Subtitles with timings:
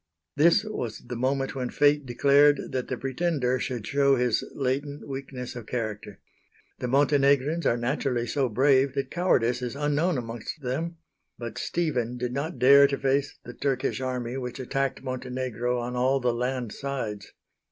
[0.35, 5.55] This was the moment when Fate declared that the Pretender should show his latent weakness
[5.55, 6.19] of character.
[6.79, 10.97] The Montenegrins are naturally so brave that cowardice is unknown amongst them;
[11.37, 16.19] but Stephen did not dare to face the Turkish army, which attacked Montenegro on all
[16.19, 17.33] the land sides.